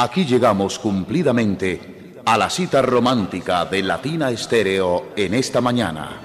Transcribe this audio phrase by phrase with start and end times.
[0.00, 6.20] Aquí llegamos cumplidamente a la cita romántica de Latina Estéreo en esta mañana.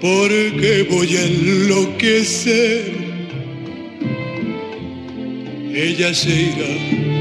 [0.00, 2.96] porque voy a enloquecer.
[5.72, 7.15] Ella se irá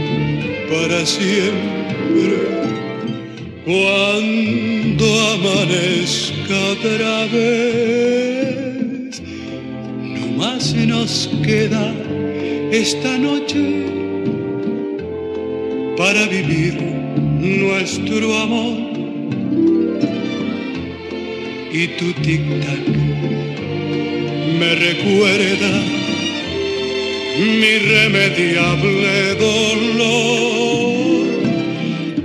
[0.70, 1.96] para siempre
[3.66, 9.22] cuando amanezca otra vez.
[10.02, 11.94] No más nos queda
[12.72, 13.86] esta noche
[15.98, 16.76] para vivir
[17.40, 18.78] nuestro amor
[21.72, 22.86] y tu tic-tac
[24.60, 26.05] me recuerda
[27.40, 31.26] mi irremediable dolor.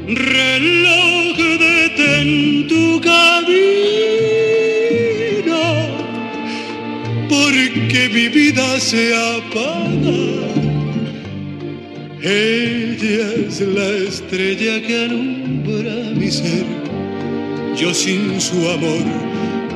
[0.09, 2.29] Reloj detén
[2.69, 3.51] tu camino
[7.29, 10.41] porque mi vida se apaga
[12.23, 16.67] ella es la estrella que alumbra mi ser.
[17.77, 19.07] Yo sin su amor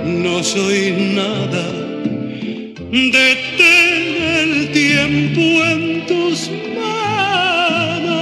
[0.05, 1.84] no soy nada.
[2.95, 8.15] Detén el tiempo en tus manos.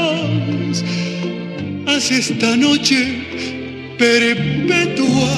[1.87, 3.19] Haz esta noche
[3.99, 5.35] perpetua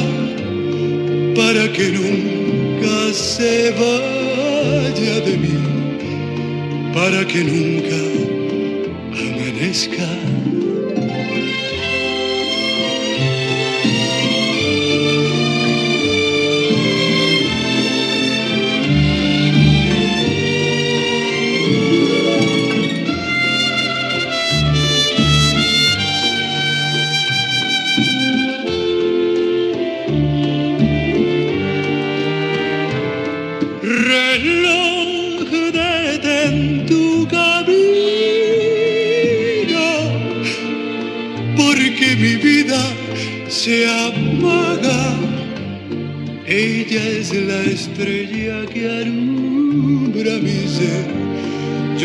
[1.34, 5.58] para que nunca se vaya de mí,
[6.94, 8.04] para que nunca
[9.74, 10.43] se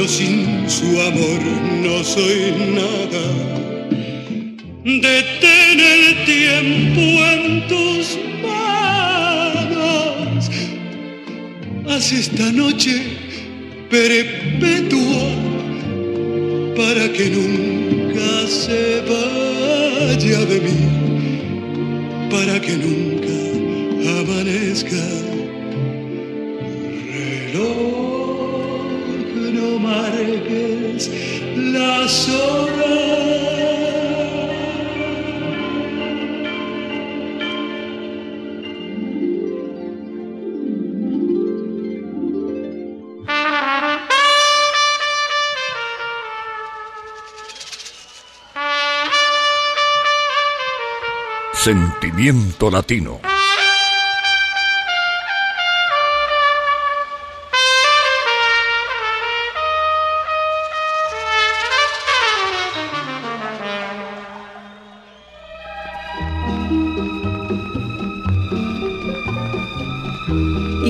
[0.10, 1.40] sin su amor
[1.84, 3.26] no soy nada.
[4.84, 7.02] Detén el tiempo
[7.34, 10.50] en tus manos.
[11.88, 13.04] Haz esta noche
[13.90, 14.89] perpetua
[51.70, 53.29] Sentimiento Latino.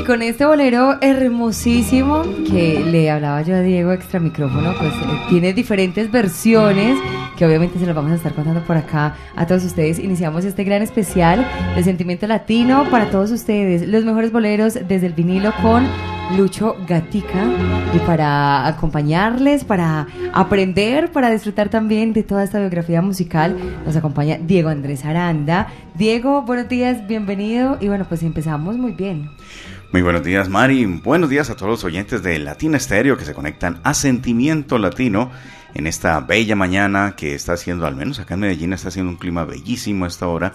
[0.10, 5.54] Con este bolero hermosísimo que le hablaba yo a Diego extra micrófono, pues eh, tiene
[5.54, 6.98] diferentes versiones
[7.38, 10.00] que obviamente se los vamos a estar contando por acá a todos ustedes.
[10.00, 13.88] Iniciamos este gran especial de Sentimiento Latino para todos ustedes.
[13.88, 15.88] Los mejores boleros desde el vinilo con
[16.36, 17.46] Lucho Gatica
[17.94, 23.56] y para acompañarles, para aprender, para disfrutar también de toda esta biografía musical,
[23.86, 25.68] nos acompaña Diego Andrés Aranda.
[25.94, 29.30] Diego, buenos días, bienvenido y bueno, pues empezamos muy bien.
[29.92, 30.86] Muy buenos días, Mari.
[30.86, 35.32] Buenos días a todos los oyentes de Latina Estéreo que se conectan a Sentimiento Latino
[35.74, 39.18] en esta bella mañana que está haciendo, al menos acá en Medellín, está haciendo un
[39.18, 40.54] clima bellísimo a esta hora.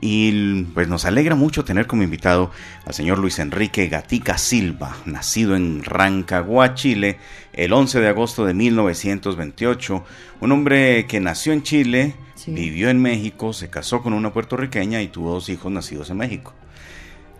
[0.00, 2.52] Y pues nos alegra mucho tener como invitado
[2.86, 7.18] al señor Luis Enrique Gatica Silva, nacido en Rancagua, Chile,
[7.52, 10.04] el 11 de agosto de 1928.
[10.40, 12.14] Un hombre que nació en Chile,
[12.46, 16.54] vivió en México, se casó con una puertorriqueña y tuvo dos hijos nacidos en México.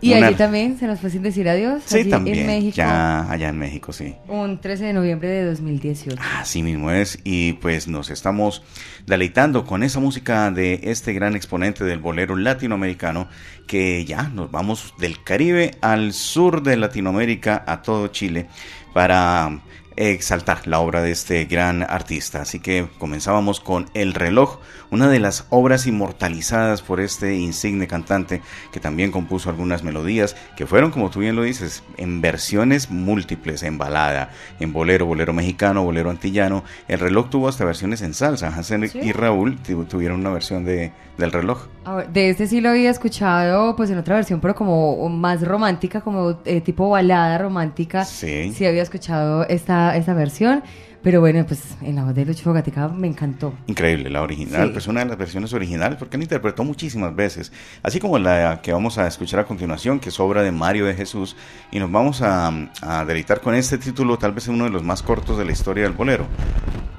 [0.01, 1.83] Y allí también se nos fue sin decir adiós.
[1.85, 2.39] Sí, también.
[2.39, 2.75] En México.
[2.75, 4.15] Ya, allá en México, sí.
[4.27, 6.21] Un 13 de noviembre de 2018.
[6.39, 7.19] Así mismo es.
[7.23, 8.63] Y pues nos estamos
[9.05, 13.27] deleitando con esa música de este gran exponente del bolero latinoamericano
[13.67, 18.47] que ya nos vamos del Caribe al sur de Latinoamérica, a todo Chile,
[18.93, 19.61] para
[19.95, 22.41] exaltar la obra de este gran artista.
[22.41, 24.59] Así que comenzábamos con El reloj,
[24.91, 28.41] una de las obras inmortalizadas por este insigne cantante
[28.71, 33.63] que también compuso algunas melodías que fueron, como tú bien lo dices, en versiones múltiples,
[33.63, 34.29] en balada,
[34.59, 36.63] en bolero, bolero mexicano, bolero antillano.
[36.87, 38.49] El reloj tuvo hasta versiones en salsa.
[38.49, 39.57] Hansen y Raúl
[39.87, 41.67] tuvieron una versión de, del reloj.
[42.11, 46.39] de este sí lo había escuchado pues en otra versión, pero como más romántica, como
[46.45, 48.03] eh, tipo balada romántica.
[48.03, 48.51] Sí.
[48.53, 50.63] Sí había escuchado esta, esta versión.
[51.03, 53.53] Pero bueno, pues en la voz de Lucho Gatica me encantó.
[53.65, 57.51] Increíble, la original, pues una de las versiones originales, porque él interpretó muchísimas veces.
[57.81, 60.93] Así como la que vamos a escuchar a continuación, que es obra de Mario de
[60.93, 61.35] Jesús,
[61.71, 62.51] y nos vamos a,
[62.81, 65.83] a deleitar con este título, tal vez uno de los más cortos de la historia
[65.83, 66.27] del bolero.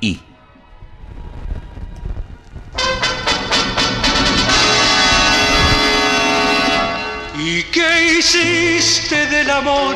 [0.00, 0.20] Y.
[7.38, 9.94] ¿Y qué hiciste del amor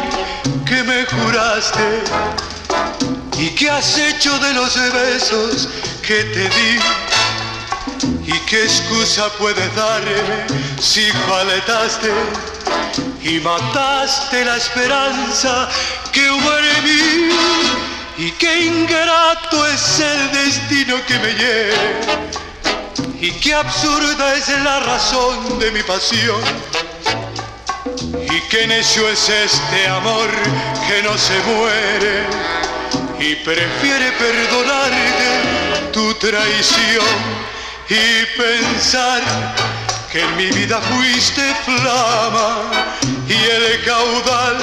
[0.65, 3.26] que me juraste?
[3.39, 5.69] ¿Y qué has hecho de los besos
[6.07, 6.79] que te di?
[8.27, 10.47] ¿Y qué excusa puedes darme
[10.81, 12.11] si faltaste
[13.23, 15.69] y mataste la esperanza
[16.13, 17.29] que hubo en mí?
[18.19, 21.77] ¿Y qué ingrato es el destino que me lleva?
[23.21, 26.41] ¿Y qué absurda es la razón de mi pasión?
[28.31, 30.31] ¿Y qué necio es este amor
[30.89, 32.66] que no se muere?
[33.19, 37.05] Y prefiere perdonarte tu traición
[37.89, 39.23] y pensar
[40.13, 42.63] que en mi vida fuiste flama
[43.29, 44.57] y el caudal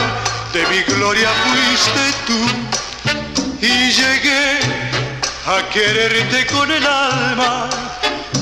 [0.53, 3.65] de mi gloria fuiste tú.
[3.65, 4.59] Y llegué
[5.47, 7.69] a quererte con el alma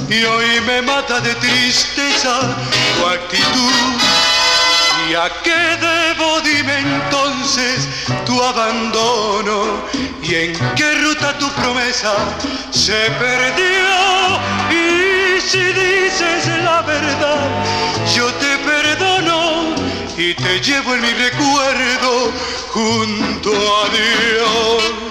[0.09, 2.39] y hoy me mata de tristeza
[2.97, 4.40] tu actitud
[5.11, 7.85] ¿Y a qué debo, dime entonces,
[8.25, 9.83] tu abandono?
[10.23, 12.13] ¿Y en qué ruta tu promesa
[12.71, 14.39] se perdió?
[14.69, 17.41] Y si dices la verdad,
[18.15, 19.75] yo te perdono
[20.15, 22.31] y te llevo en mi recuerdo
[22.69, 25.10] junto a Dios.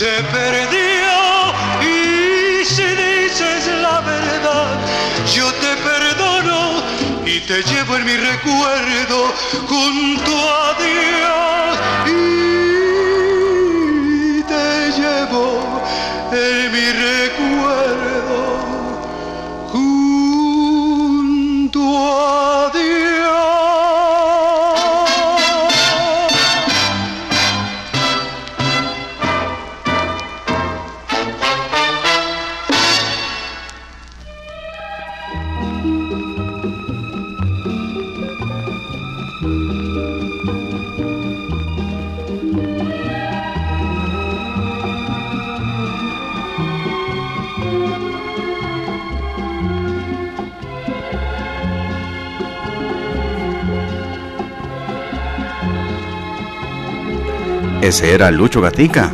[0.00, 1.12] Se perdió.
[1.82, 4.78] Y si dices la verdad
[5.34, 6.82] yo te perdono
[7.26, 9.34] y te llevo en mi recuerdo
[9.68, 10.32] junto
[10.62, 12.69] a Dios
[57.90, 59.10] Ese era Lucho Gatica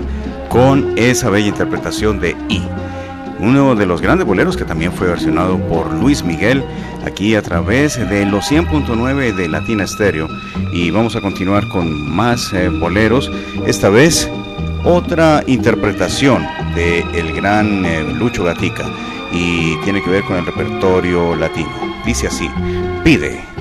[0.50, 2.60] con esa bella interpretación de I.
[3.40, 6.62] Uno de los grandes boleros que también fue versionado por Luis Miguel
[7.06, 10.28] aquí a través de los 100.9 de Latina Stereo.
[10.74, 13.32] Y vamos a continuar con más eh, boleros.
[13.66, 14.30] Esta vez
[14.84, 18.84] otra interpretación de el gran eh, Lucho Gatica
[19.32, 21.72] y tiene que ver con el repertorio latino.
[22.04, 22.50] Dice así,
[23.02, 23.55] pide.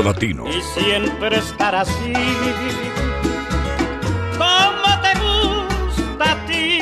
[0.00, 0.44] Sentimiento latino.
[0.46, 2.12] y siempre estará así.
[4.38, 6.80] Como te gusta a ti.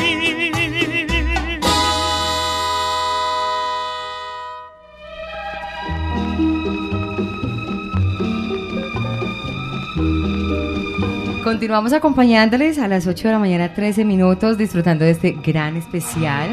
[11.42, 16.50] Continuamos acompañándoles a las 8 de la mañana, 13 minutos, disfrutando de este gran especial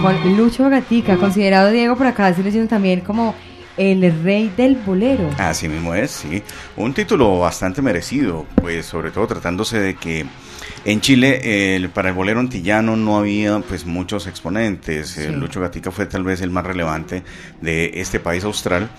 [0.00, 3.34] con Lucho Gatica, considerado Diego por acá, se leyendo también como
[3.76, 5.30] el rey del bolero.
[5.38, 6.42] Así mismo es, sí.
[6.76, 10.26] Un título bastante merecido, pues sobre todo tratándose de que
[10.84, 15.10] en Chile el- para el bolero antillano no había pues muchos exponentes.
[15.10, 15.26] Sí.
[15.28, 17.22] Lucho Gatica fue tal vez el más relevante
[17.60, 18.90] de este país austral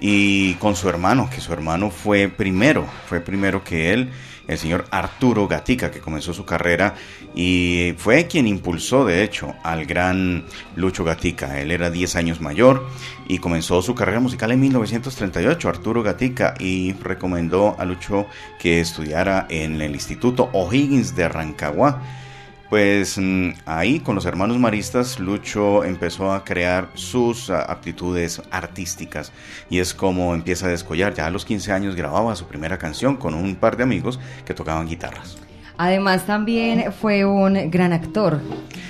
[0.00, 4.10] y con su hermano, que su hermano fue primero, fue primero que él,
[4.52, 6.94] el señor Arturo Gatica, que comenzó su carrera
[7.34, 10.44] y fue quien impulsó de hecho al gran
[10.76, 11.60] Lucho Gatica.
[11.60, 12.86] Él era 10 años mayor
[13.28, 18.26] y comenzó su carrera musical en 1938, Arturo Gatica, y recomendó a Lucho
[18.60, 22.02] que estudiara en el Instituto O'Higgins de Rancagua.
[22.72, 29.30] Pues mm, ahí con los hermanos maristas Lucho empezó a crear sus ah, aptitudes artísticas
[29.68, 31.12] y es como empieza a descollar.
[31.12, 34.54] Ya a los 15 años grababa su primera canción con un par de amigos que
[34.54, 35.36] tocaban guitarras.
[35.76, 38.40] Además también fue un gran actor.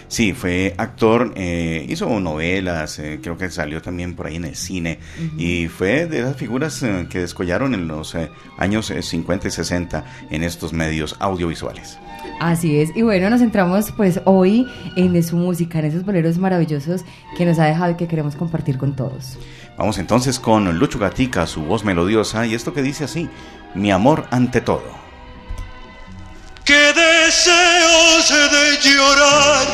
[0.06, 4.54] Sí, fue actor, eh, hizo novelas, eh, creo que salió también por ahí en el
[4.54, 5.00] cine
[5.36, 9.50] y fue de esas figuras eh, que descollaron en los eh, años eh, 50 y
[9.50, 11.98] 60 en estos medios audiovisuales.
[12.40, 17.02] Así es, y bueno, nos centramos pues hoy en su música, en esos boleros maravillosos
[17.36, 19.38] que nos ha dejado y que queremos compartir con todos.
[19.78, 23.28] Vamos entonces con Lucho Gatica, su voz melodiosa y esto que dice así,
[23.74, 25.02] mi amor ante todo.
[26.64, 29.66] Qué deseos de llorar,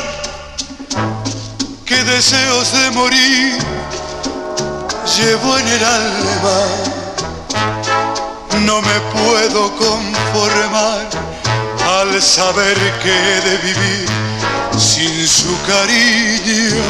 [1.85, 3.53] qué deseos de morir
[5.17, 6.59] llevo en el alma.
[8.65, 11.07] No me puedo conformar
[12.01, 14.07] al saber que he de vivir
[14.77, 16.81] sin su cariño.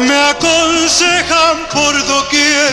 [0.00, 2.72] Me aconsejan por doquier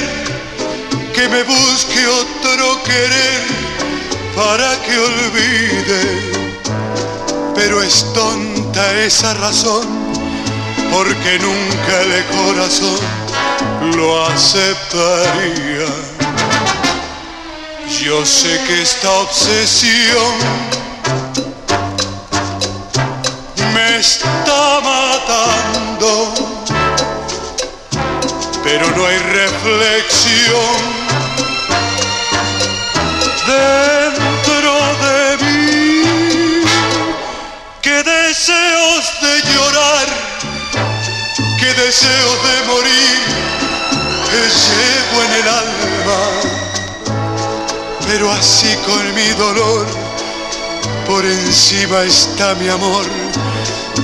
[1.14, 3.44] que me busque otro querer
[4.36, 6.04] para que olvide.
[7.56, 9.88] Pero es tonta esa razón,
[10.92, 13.00] porque nunca el corazón
[13.96, 16.15] lo aceptaría.
[18.06, 20.36] Yo sé que esta obsesión
[23.74, 26.32] me está matando,
[28.64, 30.76] pero no hay reflexión
[33.48, 36.64] dentro de mí.
[37.82, 40.08] Qué deseos de llorar,
[41.60, 43.20] qué deseos de morir,
[44.30, 46.55] que llevo en el alma.
[48.08, 49.88] Pero así con mi dolor,
[51.08, 53.06] por encima está mi amor.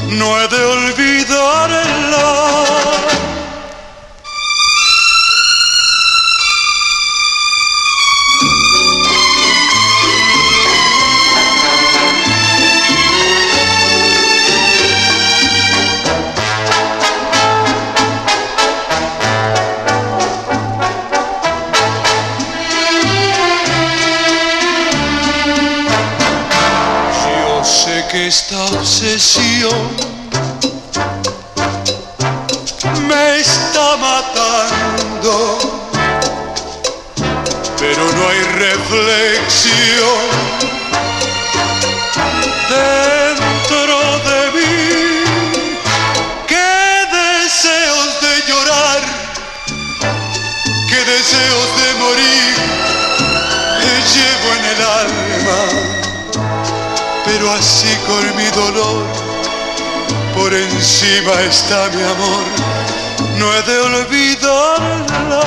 [0.09, 2.21] No he de olvidarla.
[28.27, 29.89] Esta obsesión
[33.07, 35.57] me está matando,
[37.79, 40.40] pero no hay reflexión
[57.53, 59.05] así con mi dolor,
[60.35, 62.43] por encima está mi amor.
[63.37, 65.43] no he de olvidarla.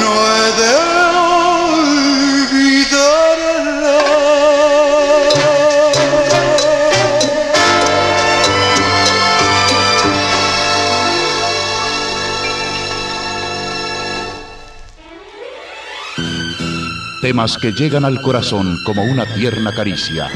[0.00, 1.13] No he de olvidarla.
[17.24, 20.28] Temas que llegan al corazón como una tierna caricia.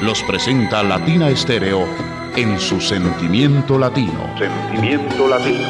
[0.00, 1.86] Los presenta Latina Estéreo
[2.34, 4.24] en su sentimiento latino.
[4.38, 5.68] Sentimiento latino.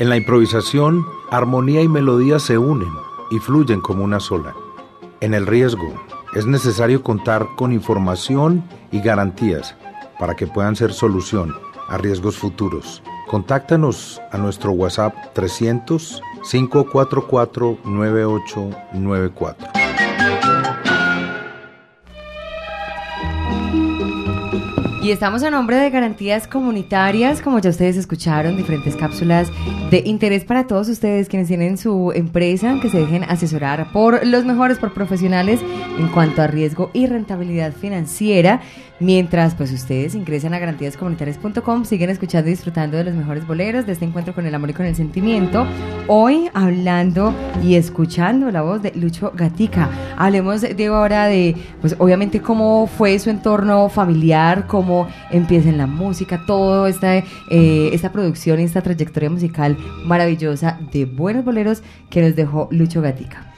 [0.00, 2.90] En la improvisación, armonía y melodía se unen
[3.30, 4.52] y fluyen como una sola.
[5.20, 5.94] En el riesgo,
[6.34, 9.76] es necesario contar con información y garantías
[10.18, 11.54] para que puedan ser solución
[11.88, 13.02] a riesgos futuros.
[13.28, 19.75] Contáctanos a nuestro WhatsApp 300 544 9894.
[25.06, 29.52] Y estamos a nombre de Garantías Comunitarias, como ya ustedes escucharon, diferentes cápsulas
[29.88, 34.44] de interés para todos ustedes quienes tienen su empresa, que se dejen asesorar por los
[34.44, 35.60] mejores, por profesionales
[35.96, 38.62] en cuanto a riesgo y rentabilidad financiera.
[38.98, 43.92] Mientras pues ustedes ingresan a garantíascomunitarias.com, siguen escuchando y disfrutando de los mejores boleros, de
[43.92, 45.68] este encuentro con el amor y con el sentimiento.
[46.08, 47.32] Hoy hablando
[47.62, 49.88] y escuchando la voz de Lucho Gatica.
[50.16, 55.86] Hablemos, Diego, ahora de, pues obviamente cómo fue su entorno familiar, cómo empieza en la
[55.86, 62.22] música, todo esta, eh, esta producción y esta trayectoria musical maravillosa de buenos boleros que
[62.22, 63.55] nos dejó Lucho Gatica.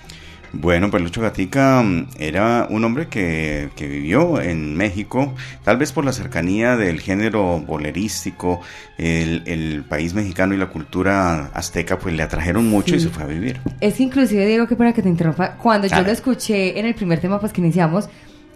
[0.53, 5.93] Bueno, pues Lucho Gatica mm, era un hombre que, que vivió en México, tal vez
[5.93, 8.61] por la cercanía del género bolerístico,
[8.97, 13.25] el, el país mexicano y la cultura azteca, pues le atrajeron mucho y se fue
[13.25, 13.61] a vivir.
[13.81, 17.21] Es inclusive, Diego, que para que te interrumpa, cuando yo lo escuché en el primer
[17.21, 18.09] tema pues que iniciamos,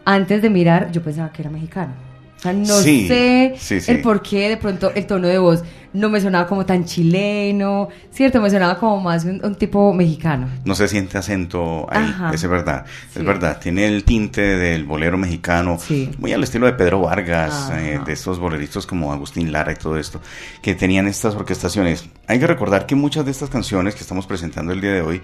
[0.05, 1.93] antes de mirar, yo pensaba que era mexicano.
[2.37, 3.79] O sea, no Sí, sé sí.
[3.87, 5.63] el por qué de pronto el tono de voz
[5.93, 8.41] no me sonaba como tan chileno, ¿cierto?
[8.41, 10.49] Me sonaba como más un, un tipo mexicano.
[10.65, 12.31] No se siente acento ahí, Ajá.
[12.33, 13.19] es verdad, Sí.
[13.21, 13.59] es verdad.
[13.61, 16.11] Tiene el tinte del bolero mexicano, Sí.
[16.19, 19.99] muy al estilo de Pedro Vargas, eh, de estos boleristas como Agustín Lara y todo
[19.99, 20.21] esto,
[20.63, 22.07] que tenían estas orquestaciones.
[22.27, 25.23] Hay que recordar que muchas de estas canciones que estamos presentando el día de hoy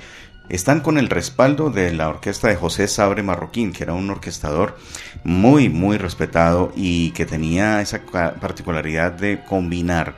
[0.51, 4.79] están con el respaldo de la orquesta de José Sabre Marroquín, que era un orquestador
[5.23, 8.01] muy, muy respetado y que tenía esa
[8.41, 10.15] particularidad de combinar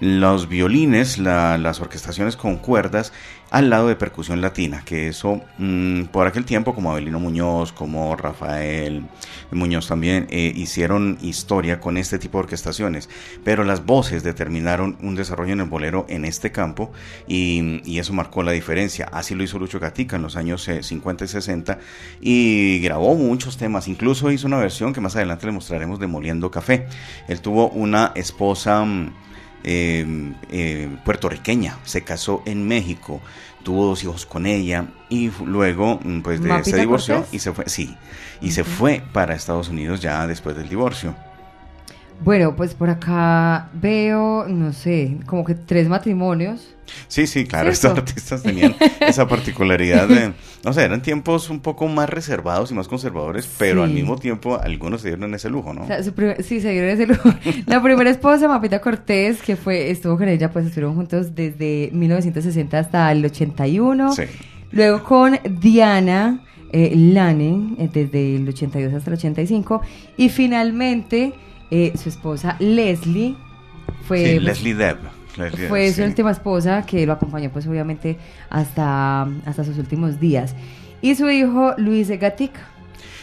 [0.00, 3.12] los violines, la- las orquestaciones con cuerdas
[3.50, 8.16] al lado de percusión latina, que eso mm, por aquel tiempo como Abelino Muñoz, como
[8.16, 9.04] Rafael
[9.52, 13.08] Muñoz también eh, hicieron historia con este tipo de orquestaciones,
[13.44, 16.90] pero las voces determinaron un desarrollo en el bolero en este campo
[17.28, 19.08] y, y eso marcó la diferencia.
[19.12, 21.78] Así lo hizo Lucho Gatica en los años eh, 50 y 60
[22.20, 26.50] y grabó muchos temas, incluso hizo una versión que más adelante le mostraremos de Moliendo
[26.50, 26.88] Café.
[27.28, 28.84] Él tuvo una esposa...
[28.84, 29.25] mm,
[29.64, 33.20] eh, eh, puertorriqueña, se casó en México,
[33.62, 37.34] tuvo dos hijos con ella y luego mm, pues de, ¿Mapita se divorció Cortés?
[37.34, 37.96] y se fue, sí,
[38.40, 41.14] y se fue para Estados Unidos ya después del divorcio.
[42.24, 46.74] Bueno, pues por acá veo, no sé, como que tres matrimonios.
[47.08, 50.32] Sí, sí, claro, estos artistas tenían esa particularidad de,
[50.64, 54.58] no sé, eran tiempos un poco más reservados y más conservadores, pero al mismo tiempo
[54.60, 55.82] algunos se dieron ese lujo, ¿no?
[55.82, 57.28] O sea, sí, se dieron ese lujo.
[57.66, 62.78] La primera esposa, Mapita Cortés, que fue, estuvo con ella, pues estuvieron juntos desde 1960
[62.78, 64.12] hasta el 81.
[64.12, 64.22] Sí.
[64.72, 69.82] Luego con Diana eh, Lane, eh, desde el 82 hasta el 85.
[70.16, 71.34] Y finalmente
[71.70, 73.34] eh, su esposa Leslie
[74.06, 74.98] fue, Sí, pues, Leslie Deb.
[75.36, 76.02] Leslie fue Deb, su sí.
[76.02, 78.16] última esposa que lo acompañó pues obviamente
[78.50, 80.54] hasta, hasta sus últimos días.
[81.02, 82.60] Y su hijo Luis Gatica.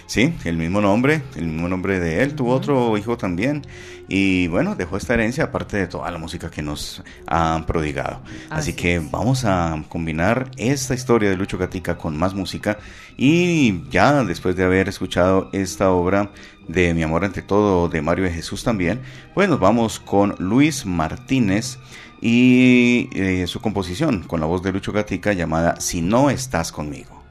[0.06, 2.36] Sí, el mismo nombre, el mismo nombre de él.
[2.36, 3.64] Tuvo otro hijo también.
[4.08, 8.22] Y bueno, dejó esta herencia aparte de toda la música que nos han prodigado.
[8.50, 9.12] Así, Así que es.
[9.12, 12.78] vamos a combinar esta historia de Lucho Gatica con más música.
[13.18, 16.32] Y ya después de haber escuchado esta obra
[16.68, 19.02] de Mi Amor ante todo de Mario de Jesús también,
[19.34, 21.78] pues nos vamos con Luis Martínez
[22.22, 27.23] y eh, su composición con la voz de Lucho Gatica llamada Si no estás conmigo.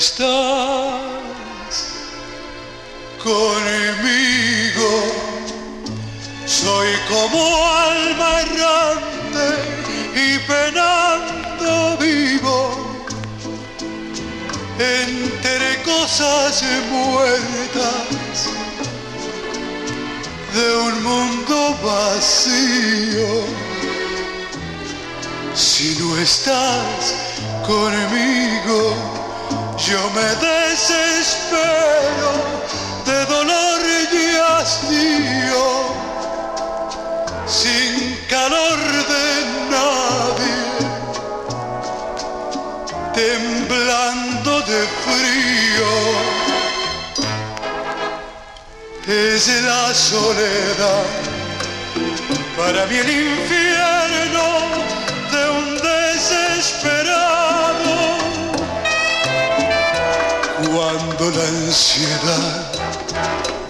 [0.00, 1.12] Estás
[3.22, 4.90] conmigo,
[6.46, 9.46] soy como alma errante
[10.14, 13.06] y penando vivo.
[14.78, 18.48] entre cosas muertas
[20.54, 23.44] de un mundo vacío.
[25.54, 27.14] Si no estás
[27.66, 29.19] conmigo,
[29.86, 32.32] yo me desespero
[33.06, 33.80] de dolor
[34.12, 35.64] y hastío,
[37.46, 38.78] sin calor
[39.12, 39.26] de
[39.70, 40.60] nadie,
[43.14, 45.90] temblando de frío.
[49.06, 51.06] Es la soledad
[52.56, 54.99] para mí el infierno
[60.74, 62.72] cuando la ansiedad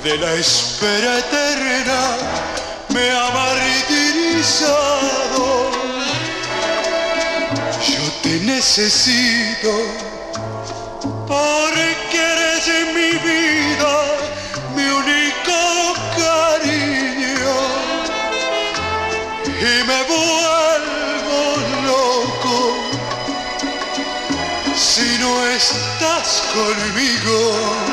[0.05, 2.17] de la espera eterna
[2.89, 4.81] me ha martirizado.
[7.89, 9.73] Yo te necesito
[11.27, 13.95] porque eres mi vida,
[14.77, 15.59] mi único
[16.17, 17.57] cariño
[19.47, 21.41] y me vuelvo
[21.87, 22.57] loco
[24.77, 27.91] si no estás conmigo.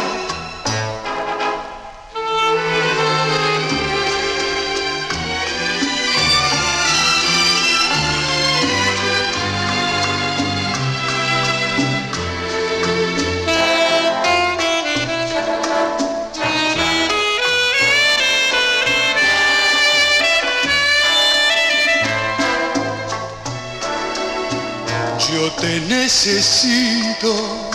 [25.29, 27.66] Yo te necesito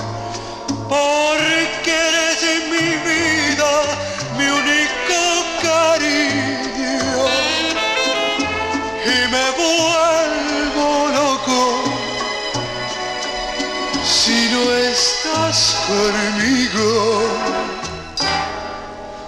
[14.33, 17.23] si no estás conmigo,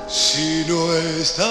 [0.09, 1.49] si no estás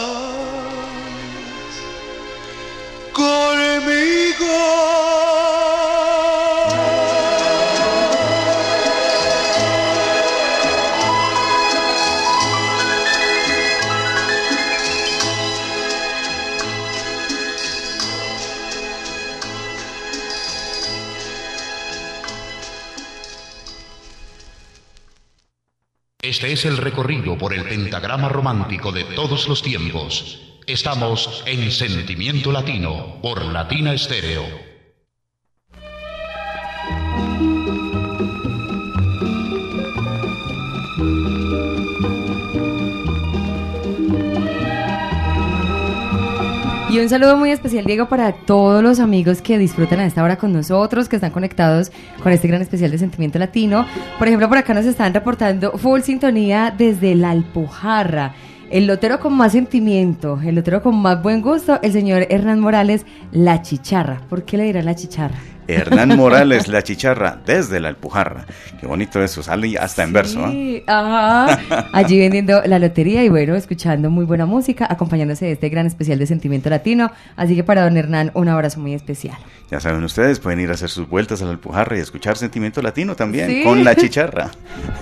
[3.14, 4.93] conmigo.
[26.54, 30.40] Es el recorrido por el pentagrama romántico de todos los tiempos.
[30.68, 34.73] Estamos en Sentimiento Latino por Latina Estéreo.
[46.94, 50.38] Y un saludo muy especial, Diego, para todos los amigos que disfrutan a esta hora
[50.38, 53.88] con nosotros, que están conectados con este gran especial de Sentimiento Latino.
[54.20, 58.36] Por ejemplo, por acá nos están reportando full sintonía desde la Alpujarra.
[58.70, 63.08] El lotero con más sentimiento, el lotero con más buen gusto, el señor Hernán Morales,
[63.32, 64.22] la chicharra.
[64.30, 65.53] ¿Por qué le dirán la chicharra?
[65.68, 68.46] Hernán Morales, la chicharra, desde la Alpujarra.
[68.80, 70.44] Qué bonito eso, sale hasta en verso.
[70.46, 70.50] ¿ah?
[70.52, 71.60] Sí, ajá.
[71.94, 76.20] Allí vendiendo la lotería y bueno, escuchando muy buena música, acompañándose de este gran especial
[76.20, 77.12] de Sentimiento Latino.
[77.36, 79.38] Así que para don Hernán, un abrazo muy especial.
[79.72, 82.82] Ya saben ustedes, pueden ir a hacer sus vueltas a la Alpujarra y escuchar Sentimiento
[82.82, 83.64] Latino también, Sí.
[83.64, 84.52] con la chicharra.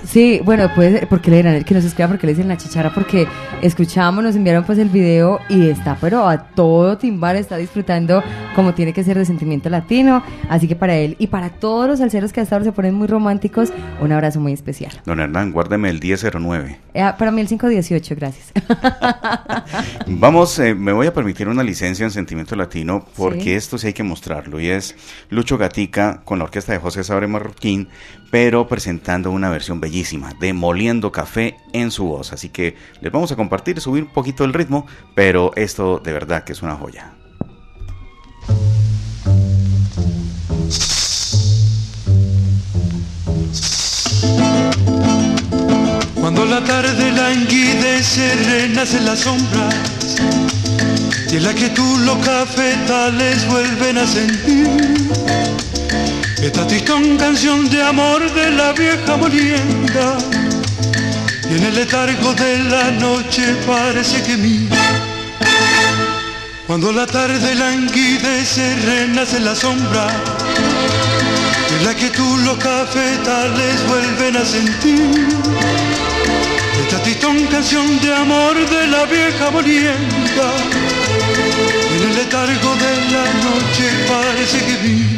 [0.06, 3.28] Sí, bueno, pues, porque le dirán que nos escriba porque le dicen la chicharra, porque
[3.62, 8.24] escuchamos, nos enviaron pues el video y está, pero a todo timbar está disfrutando
[8.56, 10.24] como tiene que ser de sentimiento latino.
[10.52, 13.08] Así que para él y para todos los salseros que hasta ahora se ponen muy
[13.08, 14.92] románticos, un abrazo muy especial.
[15.06, 16.78] Don Hernán, guárdeme el 1009.
[16.94, 18.52] Eh, para mí el 518, gracias.
[20.08, 23.52] Vamos, eh, me voy a permitir una licencia en Sentimiento Latino porque Sí.
[23.54, 24.94] esto sí hay que mostrarlo y es
[25.30, 27.88] Lucho Gatica con la orquesta de José Sabre Marroquín,
[28.30, 32.34] pero presentando una versión bellísima de Moliendo Café en su voz.
[32.34, 34.86] Así que les vamos a compartir, subir un poquito el ritmo,
[35.16, 37.14] pero esto de verdad que es una joya.
[46.52, 49.74] La tarde languidece, renacen las sombras
[51.32, 54.68] y en la que tú los cafetales vuelven a sentir.
[56.44, 60.18] Esta tristón canción de amor de la vieja molienda
[61.50, 64.68] en el letargo de la noche parece que mí
[66.68, 70.08] cuando la tarde languidece, renace la sombra
[71.78, 75.91] en la que tú los cafetales vuelven a sentir
[76.82, 80.48] esta tristón canción de amor de la vieja morienta,
[81.96, 85.16] en el letargo de la noche parece que vi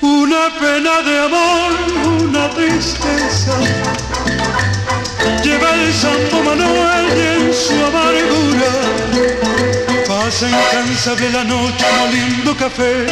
[0.00, 1.70] una pena de amor,
[2.22, 3.58] una tristeza.
[5.42, 8.72] Lleva el Santo Manuel en su amargura,
[10.06, 13.06] pasa incansable la noche moliendo café.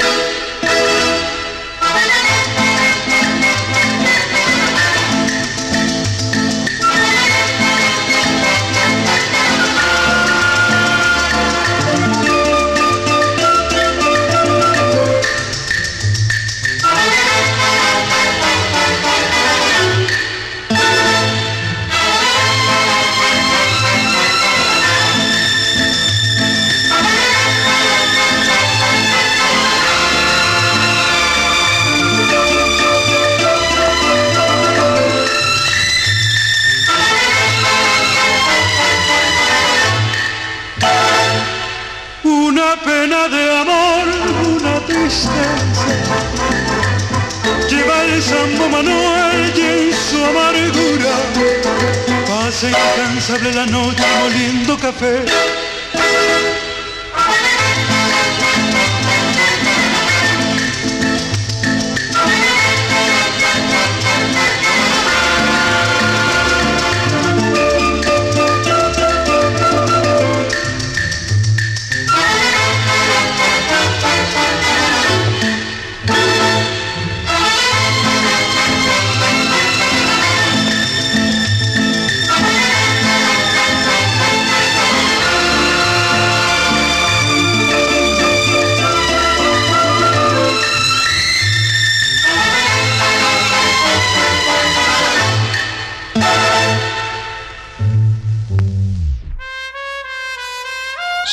[53.26, 55.24] Incansable la noche moliendo café.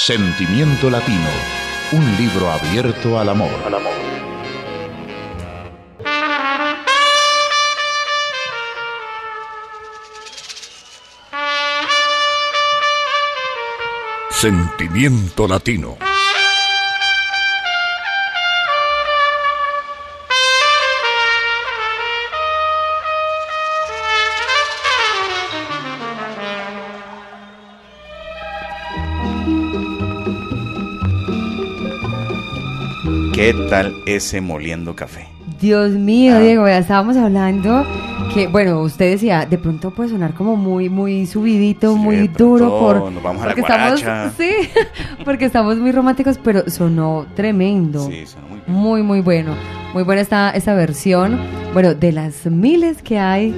[0.06, 1.30] Sentimiento Latino,
[1.94, 3.50] un libro abierto al amor.
[14.30, 16.03] Sentimiento Latino.
[33.44, 35.28] ¿Qué tal ese moliendo café?
[35.60, 36.40] Dios mío, Ah.
[36.40, 37.86] Diego, ya estábamos hablando
[38.34, 42.70] que, bueno, usted decía, de pronto puede sonar como muy, muy subidito, Sí, muy duro
[42.80, 43.12] por...
[43.12, 44.34] nos vamos a la porque estamos, guaracha.
[44.38, 44.50] sí,
[45.26, 48.08] porque estamos muy románticos, pero sonó tremendo.
[48.10, 48.78] Sí, suena muy bien.
[48.78, 49.56] Muy, muy bueno.
[49.94, 51.40] Muy buena esta, esta versión.
[51.74, 53.52] Bueno, de las miles que hay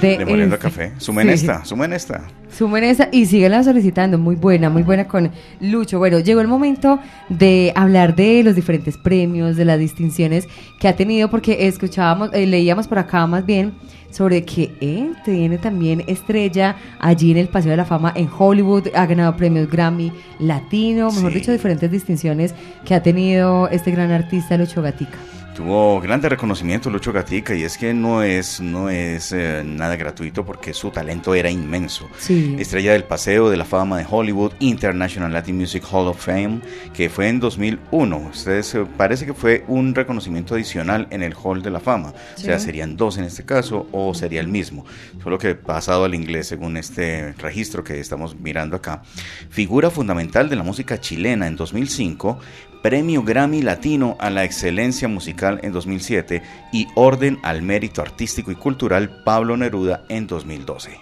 [0.00, 0.18] de...
[0.18, 0.92] De moliendo este- café.
[0.98, 1.34] Sumen Sí.
[1.34, 2.22] esta, sumen esta.
[2.56, 4.18] Sumen esa y síguela solicitando.
[4.18, 5.30] Muy buena, muy buena con
[5.60, 5.98] Lucho.
[5.98, 10.48] Bueno, llegó el momento de hablar de los diferentes premios, de las distinciones
[10.78, 13.72] que ha tenido, porque escuchábamos, eh, leíamos por acá más bien
[14.10, 18.88] sobre que él tiene también estrella allí en el Paseo de la Fama en Hollywood,
[18.94, 21.38] ha ganado premios Grammy Latino, mejor Sí.
[21.38, 25.16] dicho, diferentes distinciones que ha tenido este gran artista Lucho Gatica.
[25.54, 30.46] Tuvo grande reconocimiento Lucho Gatica y es que no es, no es eh, nada gratuito
[30.46, 32.08] porque su talento era inmenso.
[32.18, 32.56] Sí.
[32.58, 36.60] Estrella del Paseo de la Fama de Hollywood, International Latin Music Hall of Fame,
[36.94, 38.16] que fue en 2001.
[38.32, 42.14] Ustedes eh, parece que fue un reconocimiento adicional en el Hall de la Fama.
[42.34, 44.86] O sea, serían dos en este caso o sería el mismo.
[45.22, 49.02] Solo que pasado al inglés según este registro que estamos mirando acá.
[49.50, 52.40] Figura fundamental de la música chilena en 2005.
[52.82, 56.42] Premio Grammy Latino a la Excelencia Musical en 2007
[56.72, 61.01] y Orden al Mérito Artístico y Cultural Pablo Neruda en 2012.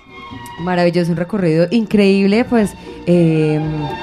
[0.60, 2.74] Maravilloso, un recorrido increíble, pues
[3.06, 3.60] eh,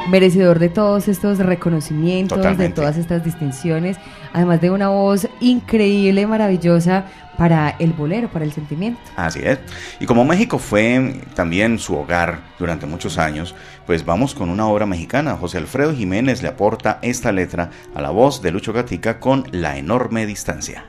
[0.10, 3.98] merecedor de todos estos reconocimientos, de todas estas distinciones,
[4.34, 7.06] además de una voz increíble, maravillosa
[7.38, 9.00] para el bolero, para el sentimiento.
[9.16, 9.60] Así es.
[10.00, 14.86] Y como México fue también su hogar durante muchos años, pues vamos con una obra
[14.86, 15.38] mexicana.
[15.38, 19.78] José Alfredo Jiménez le aporta esta letra a la voz de Lucho Gatica con La
[19.78, 20.86] enorme distancia.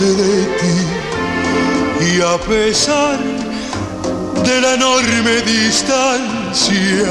[0.00, 1.08] De ti
[2.14, 3.18] y a pesar
[4.44, 7.10] de la enorme distancia,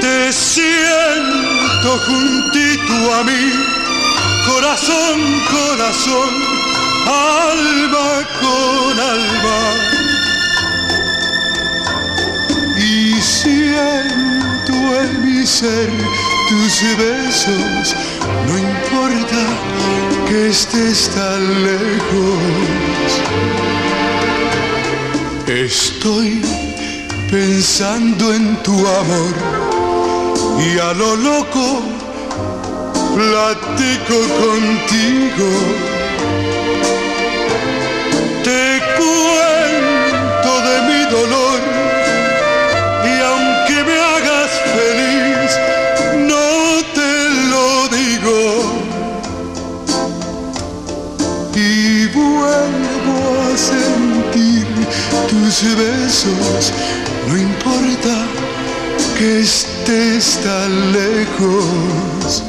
[0.00, 3.52] te siento juntito a mí,
[4.46, 6.30] corazón, corazón,
[7.06, 9.60] alma con alma.
[12.76, 15.90] Y siento en mi ser
[16.48, 17.94] tus besos,
[18.46, 19.59] no importa
[20.30, 22.38] que estés tan lejos.
[25.48, 26.40] Estoy
[27.28, 29.34] pensando en tu amor
[30.68, 31.82] y a lo loco
[33.16, 35.89] platico contigo.
[55.62, 56.72] Besos,
[57.28, 58.26] no importa
[59.18, 62.42] que estés tan lejos.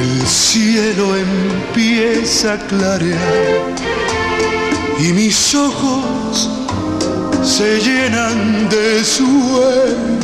[0.00, 3.74] El cielo empieza a clarear
[4.98, 6.50] y mis ojos
[7.42, 10.21] se llenan de sueño.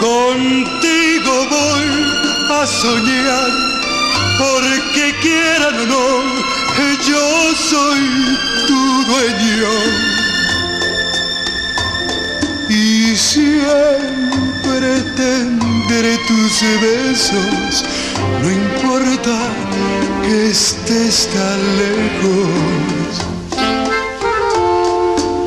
[0.00, 1.88] Contigo voy
[2.50, 3.50] a soñar,
[4.38, 6.48] porque quieran o no,
[7.06, 8.04] yo soy
[8.66, 9.72] tu dueño.
[12.68, 17.84] Y siempre tendré tus besos,
[18.42, 19.38] no importa
[20.22, 23.08] que estés tan lejos.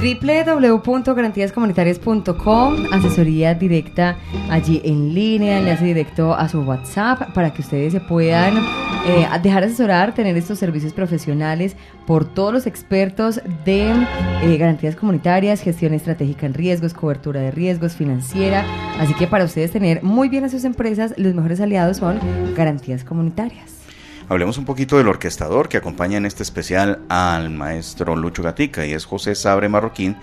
[0.00, 4.16] www.garantiascomunitarias.com, asesoría directa
[4.48, 8.56] allí en línea, enlace directo a su WhatsApp para que ustedes se puedan
[9.06, 13.92] eh, dejar asesorar, tener estos servicios profesionales por todos los expertos de
[14.42, 18.64] eh, garantías comunitarias, gestión estratégica en riesgos, cobertura de riesgos, financiera.
[18.98, 22.18] Así que para ustedes tener muy bien a sus empresas, los mejores aliados son
[22.54, 23.79] garantías comunitarias.
[24.30, 28.92] Hablemos un poquito del orquestador que acompaña en este especial al maestro Lucho Gatica y
[28.92, 30.16] es José Sabre Marroquín,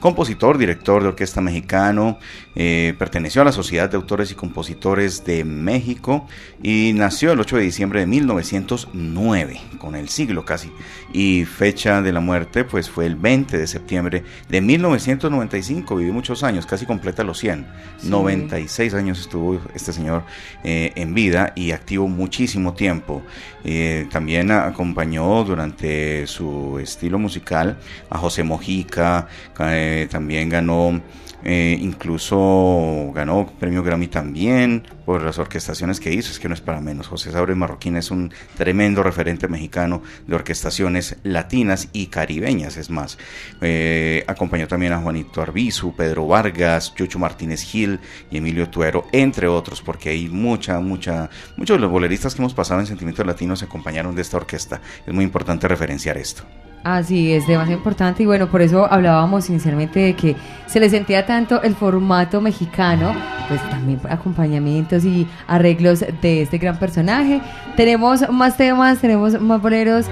[0.00, 2.18] compositor, director de orquesta mexicano,
[2.56, 6.26] eh, perteneció a la Sociedad de Autores y Compositores de México
[6.60, 10.72] y nació el 8 de diciembre de 1909, con el siglo casi,
[11.12, 16.42] y fecha de la muerte pues fue el 20 de septiembre de 1995, vivió muchos
[16.42, 17.64] años, casi completa los 100,
[17.98, 18.08] Sí.
[18.08, 20.24] 96 años estuvo este señor
[20.64, 23.22] eh, en vida y activo muchísimo tiempo.
[23.64, 27.78] Eh, también acompañó durante su estilo musical
[28.10, 29.28] a José Mojica,
[29.60, 31.00] eh, también ganó,
[31.44, 36.60] eh, incluso ganó premio Grammy también por las orquestaciones que hizo, es que no es
[36.60, 37.08] para menos.
[37.08, 43.18] José Sabre Marroquín es un tremendo referente mexicano de orquestaciones latinas y caribeñas, es más.
[43.60, 47.98] Eh, acompañó también a Juanito Arbizu, Pedro Vargas, Chucho Martínez Gil
[48.30, 52.54] y Emilio Tuero, entre otros, porque hay mucha, mucha, muchos de los boleristas que hemos
[52.54, 54.80] pasado en Sentimientos Latinos se acompañaron de esta orquesta.
[55.06, 56.44] Es muy importante referenciar esto.
[56.84, 60.34] Así es, demasiado importante y bueno, por eso hablábamos inicialmente de que
[60.66, 63.14] se le sentía tanto el formato mexicano,
[63.48, 67.40] pues también acompañamientos y arreglos de este gran personaje.
[67.76, 70.06] Tenemos más temas, tenemos más boleros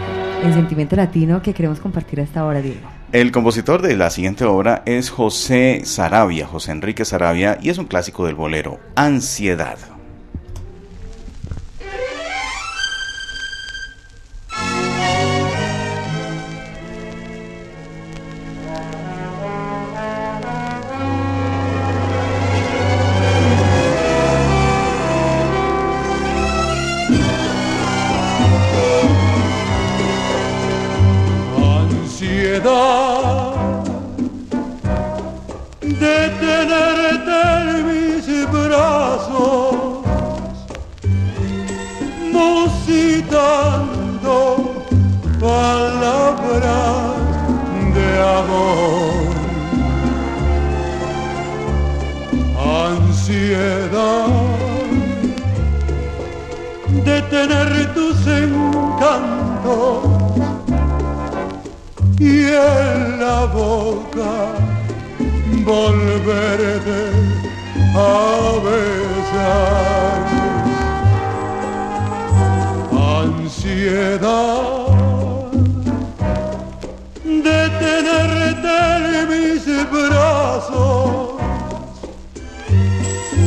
[0.44, 2.88] en Sentimiento Latino que queremos compartir hasta ahora, Diego.
[3.10, 7.86] El compositor de la siguiente obra es José Sarabia, José Enrique Sarabia, y es un
[7.86, 9.78] clásico del bolero, ansiedad
[62.18, 64.32] y en la boca
[65.64, 67.00] volverte
[67.94, 68.08] a
[68.64, 70.20] besar.
[73.22, 74.70] Ansiedad
[77.24, 78.78] de tenerte
[79.20, 81.34] en mis brazos,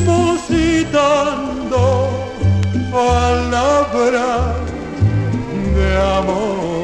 [0.05, 1.83] musitando
[2.91, 4.52] palabras
[5.83, 6.83] de amor.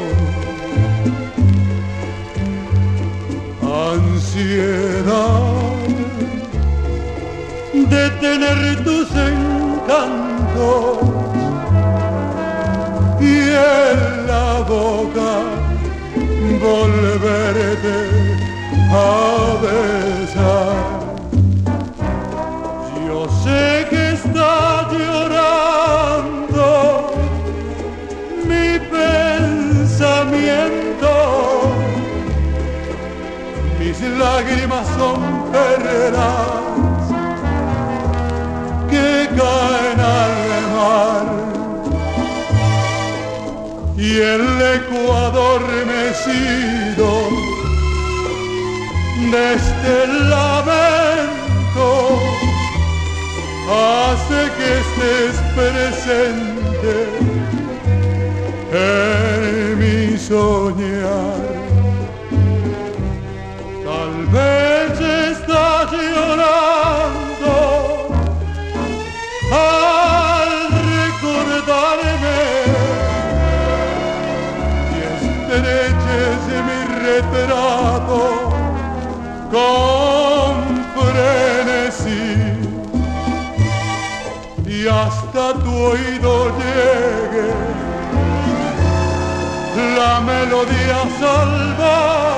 [3.95, 5.49] Ansiedad
[7.93, 10.97] de tener tus encantos
[13.19, 13.35] y
[13.75, 15.31] en la boca
[16.67, 17.97] volverte
[18.91, 19.03] a
[19.63, 20.75] besar.
[23.07, 25.88] Yo sé que está llorando
[30.39, 31.11] pensamiento,
[33.79, 36.47] mis lágrimas son perlas
[38.89, 40.35] que caen al
[40.75, 41.27] mar.
[43.97, 47.09] Y el eco adormecido
[49.31, 51.89] de este lamento
[53.69, 57.18] hace que estés presente
[60.29, 60.35] mi
[91.29, 92.28] melodía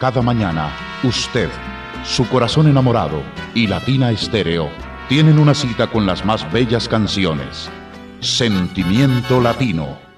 [0.00, 0.70] Cada mañana,
[1.04, 1.50] usted,
[2.04, 3.22] su corazón enamorado
[3.54, 4.70] y Latina Estéreo
[5.10, 7.68] tienen una cita con las más bellas canciones.
[8.20, 10.09] Sentimiento Latino.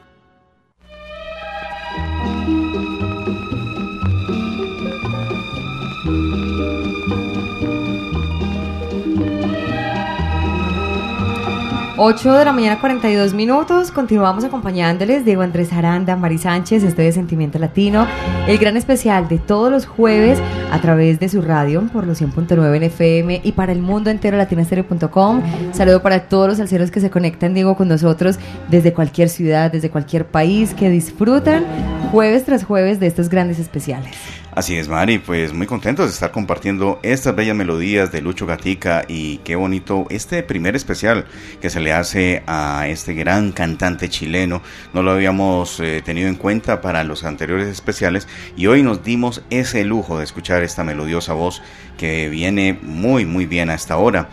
[12.05, 13.92] Ocho de la mañana, 42 minutos.
[13.92, 15.24] Continuamos acompañándoles.
[15.24, 18.09] Diego Andrés Aranda, Mari Sánchez, estoy de Sentimiento Latino.
[18.48, 20.40] El gran especial de todos los jueves
[20.72, 24.36] a través de su radio por los 100.9 en FM y para el mundo entero
[24.36, 25.42] latinastereo.com.
[25.72, 28.36] Saludo para todos los salseros que se conectan, Diego, con nosotros
[28.68, 31.64] desde cualquier ciudad, desde cualquier país, que disfrutan
[32.11, 34.41] jueves tras jueves de estos grandes especiales.
[34.55, 39.03] Así es, Mari, pues muy contentos de estar compartiendo estas bellas melodías de Lucho Gatica
[39.09, 41.24] y qué bonito este primer especial
[41.62, 44.61] que se le hace a este gran cantante chileno.
[44.92, 49.42] No lo habíamos eh, tenido en cuenta para los anteriores especiales y hoy nos dimos
[49.48, 51.62] ese lujo de escuchar esta melodiosa voz
[51.96, 54.28] que viene muy muy bien a esta hora.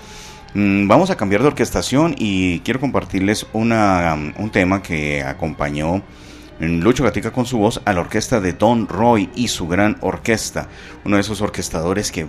[0.54, 6.04] Mm, Vamos a cambiar de orquestación y quiero compartirles una, um, un tema que acompañó
[6.60, 10.68] Lucho Gatica con su voz a la orquesta de Don Roy y su gran orquesta.
[11.06, 12.28] Uno de esos orquestadores que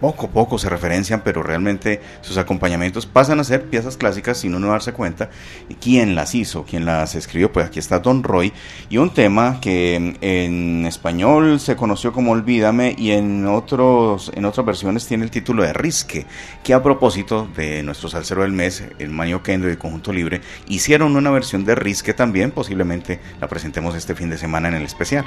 [0.00, 4.54] poco a poco se referencian, pero realmente sus acompañamientos pasan a ser piezas clásicas sin
[4.54, 5.30] uno darse cuenta.
[5.68, 6.64] ¿Y quién las hizo?
[6.64, 7.52] ¿Quién las escribió?
[7.52, 8.52] Pues aquí está Don Roy
[8.88, 14.66] y un tema que en español se conoció como Olvídame y en, otros, en otras
[14.66, 16.26] versiones tiene el título de Risque,
[16.62, 20.40] que a propósito de nuestro salsero del mes, el Maño Kendo y el Conjunto Libre,
[20.68, 24.84] hicieron una versión de Risque también, posiblemente la presentemos este fin de semana en el
[24.84, 25.24] especial.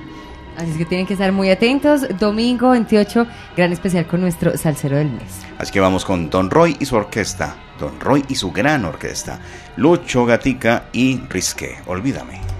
[0.57, 2.01] Así es que tienen que estar muy atentos.
[2.19, 3.25] Domingo 28,
[3.55, 5.41] gran especial con nuestro salsero del mes.
[5.57, 9.39] Así que vamos con Don Roy y su orquesta, Don Roy y su gran orquesta,
[9.77, 12.52] Lucho Gatica y Risque, olvídame.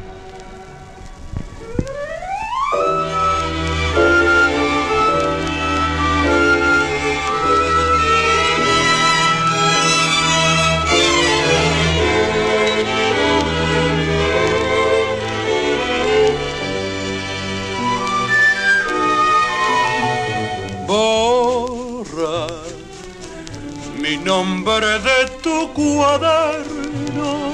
[24.24, 27.52] Nombre de tu cuaderno,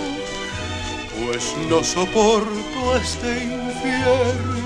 [1.20, 4.60] pues no soporto este infierno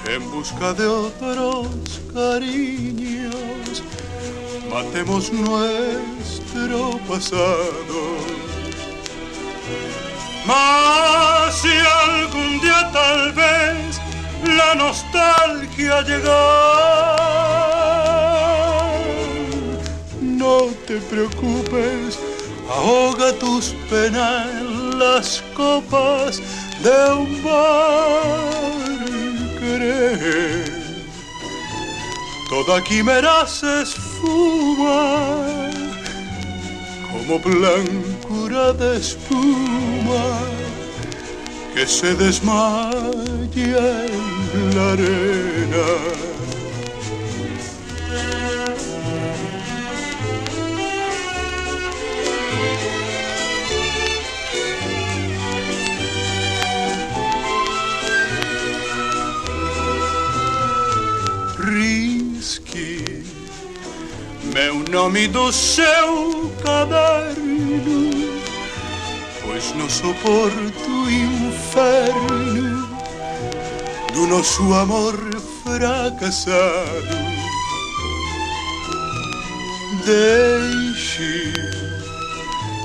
[0.06, 1.68] en busca de otros
[2.14, 3.82] cariños.
[4.72, 8.18] Matemos nuestro pasado.
[10.46, 11.74] Mas si
[12.06, 14.00] algún día tal vez
[14.44, 16.44] la nostalgia llega,
[20.20, 22.18] no te preocupes,
[22.70, 26.40] ahoga tus penas en las copas
[26.82, 28.58] de un bar.
[29.58, 30.64] Cree,
[32.48, 35.78] toda quimera se esfuma
[37.10, 40.40] como blancura de espuma
[41.74, 42.90] que se desmaya
[44.54, 46.37] en la arena.
[64.58, 68.10] Meu nome do seu caderno,
[69.40, 72.88] pois não suporto o inferno
[74.12, 75.14] do nosso amor
[75.62, 76.58] fracassado.
[80.04, 81.52] Deixe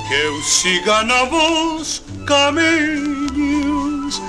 [0.06, 4.22] que eu siga novos caminhos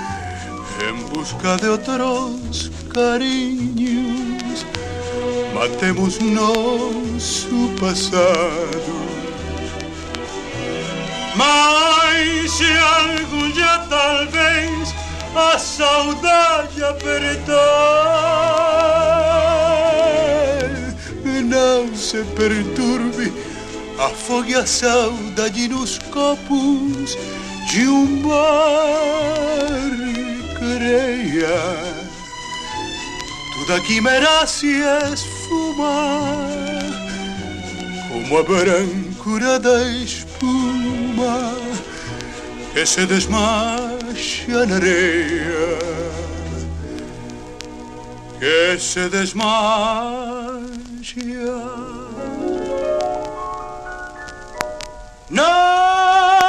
[0.82, 4.15] em busca de outros carinhos.
[5.58, 7.48] Matemos nosso
[7.80, 8.92] passado.
[11.34, 14.94] Mas se algum dia talvez
[15.34, 17.56] a saudade apertar,
[21.24, 23.32] não se perturbe,
[23.98, 27.16] afogue a saudade nos copos
[27.70, 29.86] de um bar.
[30.58, 32.04] Creia,
[33.54, 34.82] tudo aqui merece
[38.08, 41.54] como a brancura da espuma
[42.72, 45.78] que se desmancha na areia,
[48.38, 50.36] que se desmancha
[55.30, 56.45] na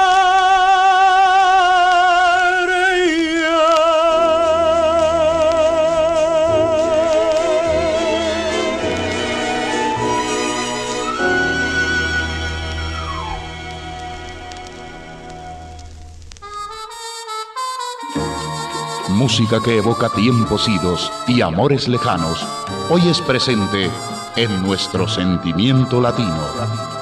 [19.39, 22.43] Música que evoca tiempos idos y amores lejanos,
[22.89, 23.91] hoy es presente
[24.35, 26.96] en nuestro sentimiento latino.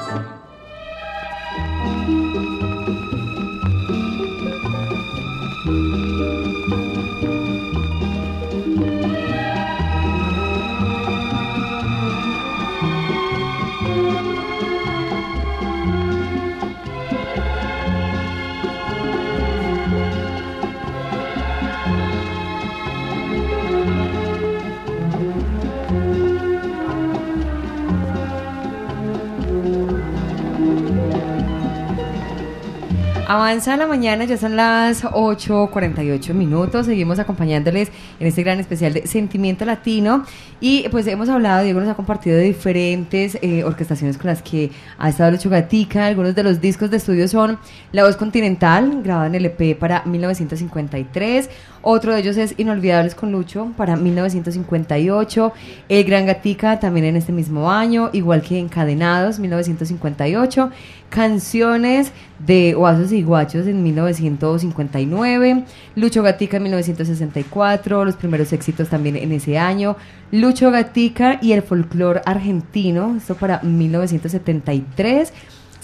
[33.56, 36.88] Avanza la mañana, ya son las 8.48 minutos.
[36.88, 37.90] Seguimos acompañándoles
[38.20, 40.26] en este gran especial de Sentimiento Latino.
[40.60, 44.72] Y pues hemos hablado, Diego nos ha compartido de diferentes eh, orquestaciones con las que
[44.98, 46.06] ha estado Lucho Gatica.
[46.06, 47.58] Algunos de los discos de estudio son
[47.94, 51.50] La Voz Continental, grabado en el EP para 1953.
[51.82, 55.54] Otro de ellos es Inolvidables con Lucho para 1958.
[55.88, 60.72] El Gran Gatica también en este mismo año, igual que Encadenados, 1958.
[61.10, 65.64] Canciones de Oasos y Guachos en 1959.
[65.96, 68.06] Lucho Gatica en 1964.
[68.06, 69.96] Los primeros éxitos también en ese año.
[70.32, 75.32] Lucho Gatica y el folclore argentino, esto para 1973.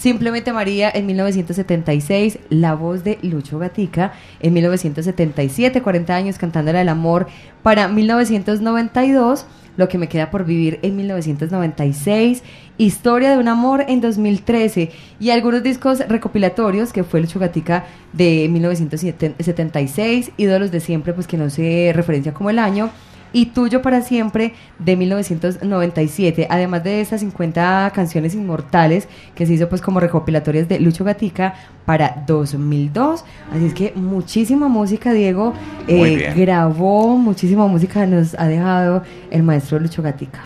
[0.02, 6.88] Simplemente María en 1976, la voz de Lucho Gatica en 1977, 40 años cantándola el
[6.88, 7.28] amor
[7.62, 9.46] para 1992,
[9.76, 12.42] lo que me queda por vivir en 1996,
[12.78, 18.48] Historia de un amor en 2013 y algunos discos recopilatorios que fue Lucho Gatica de
[18.48, 22.90] 1976, Ídolos de siempre, pues que no se referencia como el año,
[23.32, 26.46] y Tuyo para siempre de 1997.
[26.50, 31.54] Además de esas 50 canciones inmortales que se hizo pues como recopilatorias de Lucho Gatica
[31.84, 33.24] para 2002.
[33.52, 35.54] Así es que muchísima música, Diego.
[35.88, 40.40] Eh, grabó muchísima música, nos ha dejado el maestro Lucho Gatica.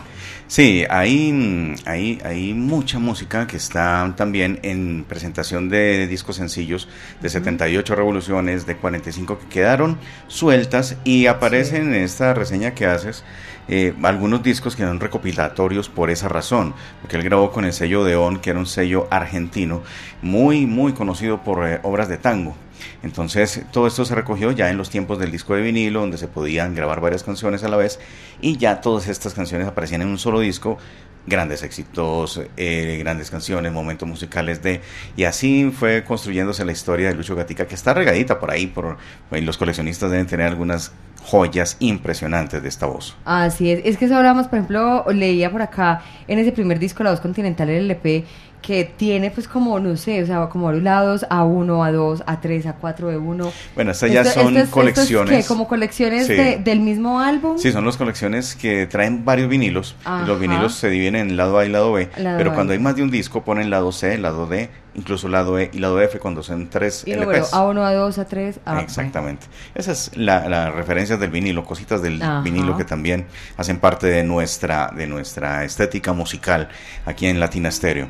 [0.49, 6.87] Sí, hay, hay, hay mucha música que está también en presentación de discos sencillos
[7.21, 13.25] de 78 revoluciones, de 45 que quedaron sueltas y aparecen en esta reseña que haces
[13.67, 18.05] eh, algunos discos que eran recopilatorios por esa razón, porque él grabó con el sello
[18.05, 19.83] Deón, que era un sello argentino
[20.21, 22.55] muy, muy conocido por eh, obras de tango.
[23.03, 26.27] Entonces todo esto se recogió ya en los tiempos del disco de vinilo, donde se
[26.27, 27.99] podían grabar varias canciones a la vez
[28.41, 30.77] y ya todas estas canciones aparecían en un solo disco.
[31.25, 34.79] Grandes éxitos, eh, grandes canciones, momentos musicales de...
[35.17, 38.95] Y así fue construyéndose la historia de Lucho Gatica, que está regadita por ahí, por,
[39.33, 40.93] y los coleccionistas deben tener algunas
[41.27, 43.17] joyas impresionantes de esta voz.
[43.25, 47.03] Así es, es que eso hablamos, por ejemplo, leía por acá en ese primer disco,
[47.03, 48.23] La Voz Continental LP,
[48.67, 52.97] que tiene pues como, no sé, o sea, como varios lados, A1, A2, A3, A4,
[53.17, 53.49] B1.
[53.75, 55.41] Bueno, estas ya Esto- son esto es- esto es colecciones.
[55.43, 55.47] ¿qué?
[55.47, 56.33] como colecciones Sí.
[56.33, 57.57] de- del mismo álbum.
[57.57, 59.95] Sí, son las colecciones que traen varios vinilos.
[60.03, 60.27] Ajá.
[60.27, 62.09] Los vinilos se dividen en lado A y lado B.
[62.17, 62.55] Lado pero A.
[62.55, 65.79] cuando hay más de un disco, ponen lado C, lado D, incluso lado E y
[65.79, 67.53] lado F cuando son tres y LPs.
[67.53, 68.81] A1, A2, A3, A.
[68.81, 69.47] Exactamente.
[69.75, 72.41] Esa es la, la referencia del vinilo, cositas del Ajá.
[72.41, 73.27] vinilo que también
[73.57, 76.67] hacen parte de nuestra, de nuestra estética musical
[77.05, 78.09] aquí en Latina Stereo.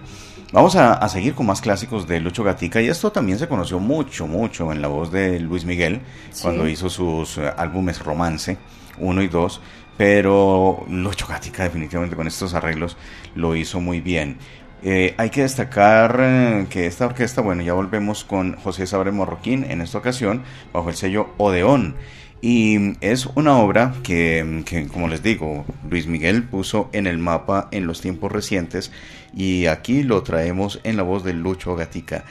[0.54, 3.80] Vamos a, a seguir con más clásicos de Lucho Gatica y esto también se conoció
[3.80, 6.00] mucho, mucho en la voz de Luis Miguel
[6.32, 6.44] Sí.
[6.44, 8.58] cuando hizo sus eh, álbumes Romance
[8.98, 9.62] 1 y 2,
[9.98, 12.96] pero Lucho Gatica definitivamente con estos arreglos
[13.36, 14.38] lo hizo muy bien.
[14.84, 19.66] Eh, hay que destacar eh, que esta orquesta, bueno, ya volvemos con José Sabre Morroquín
[19.70, 21.96] en esta ocasión, bajo el sello Odeón.
[22.40, 27.68] Y es una obra que, que, como les digo, Luis Miguel puso en el mapa
[27.72, 28.92] en los tiempos recientes
[29.36, 32.26] y aquí lo traemos en la voz de Lucho Gatica.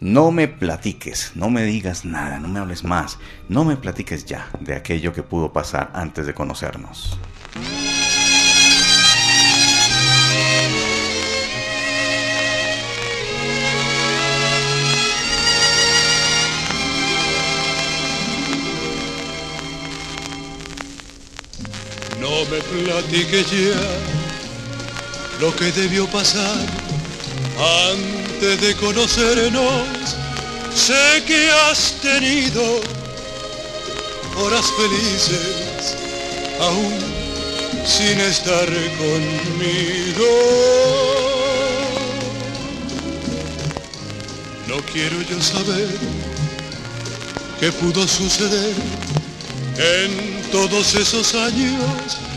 [0.00, 3.18] No me platiques, no me digas nada, no me hables más,
[3.50, 7.18] no me platiques ya de aquello que pudo pasar antes de conocernos.
[22.48, 23.76] Me platiques ya
[25.40, 26.56] lo que debió pasar
[27.90, 29.84] antes de conocernos.
[30.74, 32.80] Sé que has tenido
[34.38, 35.96] horas felices
[36.60, 36.98] aún
[37.86, 38.66] sin estar
[38.96, 40.30] conmigo.
[44.66, 45.88] No quiero yo saber
[47.60, 48.74] qué pudo suceder
[49.76, 52.29] en todos esos años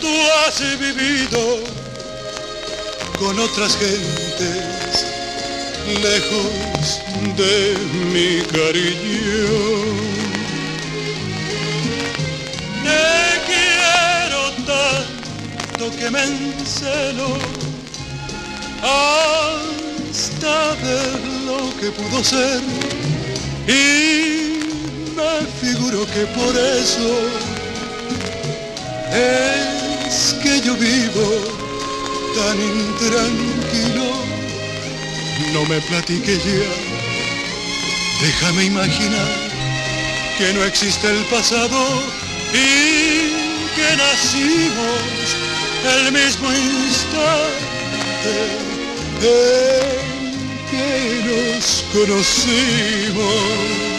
[0.00, 0.08] tú
[0.46, 1.58] has vivido
[3.18, 5.04] con otras gentes
[6.02, 7.00] lejos
[7.36, 7.76] de
[8.12, 9.48] mi cariño.
[12.84, 13.04] Te
[13.48, 17.28] quiero tanto que me encelo
[18.82, 22.60] hasta ver lo que pudo ser
[23.66, 23.70] y
[25.16, 27.08] me figuro que por eso
[29.12, 29.77] es
[30.48, 31.26] que yo vivo
[32.36, 34.08] tan intranquilo.
[35.52, 36.72] No me platiques ya,
[38.22, 39.28] déjame imaginar
[40.38, 42.02] que no existe el pasado
[42.52, 43.32] y
[43.76, 45.36] que nacimos
[45.94, 48.34] el mismo instante
[49.20, 49.98] en
[50.70, 50.90] que
[51.28, 53.97] nos conocimos.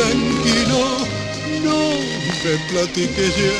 [0.00, 0.82] Intranquilo.
[1.62, 1.78] No
[2.44, 3.56] me platiques ya,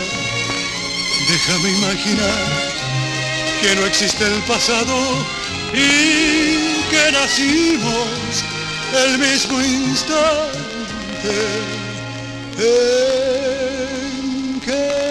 [1.28, 2.46] déjame imaginar
[3.60, 4.96] que no existe el pasado
[5.74, 6.56] y
[6.90, 8.44] que nacimos
[9.04, 11.36] el mismo instante
[12.58, 15.10] en que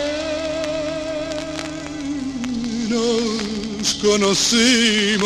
[4.02, 5.20] conocimos.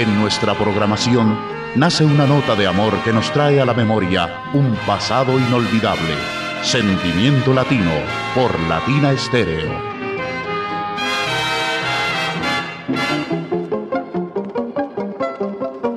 [0.00, 1.38] En nuestra programación
[1.76, 6.14] nace una nota de amor que nos trae a la memoria un pasado inolvidable.
[6.62, 7.90] Sentimiento Latino
[8.34, 9.70] por Latina Estéreo.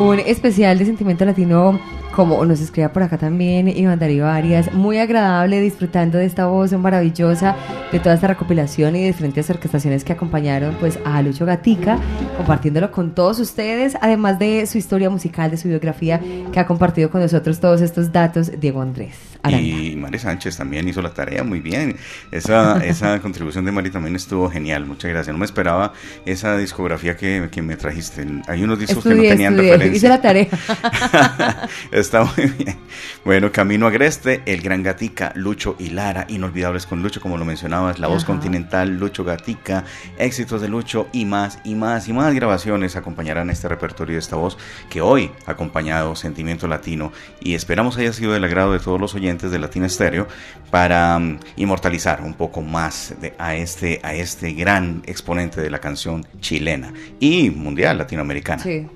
[0.00, 1.78] un especial de Sentimiento Latino,
[2.14, 6.72] como nos escribe por acá también Iván Darío Arias, muy agradable, disfrutando de esta voz
[6.72, 7.54] maravillosa,
[7.92, 11.98] de toda esta recopilación y de diferentes orquestaciones que acompañaron pues a Lucho Gatica,
[12.38, 16.18] compartiéndolo con todos ustedes, además de su historia musical, de su biografía,
[16.50, 19.35] que ha compartido con nosotros todos estos datos Diego Andrés.
[19.46, 19.66] Aranda.
[19.66, 21.96] Y Mari Sánchez también hizo la tarea muy bien.
[22.30, 24.86] Esa, esa contribución de Mari también estuvo genial.
[24.86, 25.32] Muchas gracias.
[25.32, 25.92] No me esperaba
[26.24, 28.26] esa discografía que, que me trajiste.
[28.48, 29.96] Hay unos discos que no tenían estudié, referencia.
[29.96, 30.48] hice la tarea.
[31.92, 32.76] Está muy bien.
[33.24, 37.98] Bueno, Camino Agreste, El Gran Gatica, Lucho y Lara, inolvidables con Lucho, como lo mencionabas,
[37.98, 38.32] La Voz Ajá.
[38.32, 39.84] Continental, Lucho Gatica,
[40.18, 44.36] éxitos de Lucho y más y más y más grabaciones acompañarán este repertorio de esta
[44.36, 44.58] voz
[44.90, 49.14] que hoy ha acompañado Sentimiento Latino y esperamos haya sido del agrado de todos los
[49.14, 50.26] oyentes de Latina Estéreo
[50.70, 55.78] para mm, inmortalizar un poco más de- a, este, a este gran exponente de la
[55.78, 58.62] canción chilena y mundial latinoamericana.
[58.62, 58.86] Sí.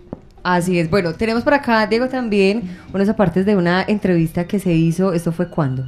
[0.43, 0.89] Así es.
[0.89, 5.13] Bueno, tenemos por acá, Diego, también unas apartes de una entrevista que se hizo.
[5.13, 5.85] ¿Esto fue cuándo?